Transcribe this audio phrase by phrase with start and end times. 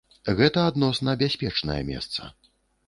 [0.39, 2.21] Гэта адносна бяспечнае месца.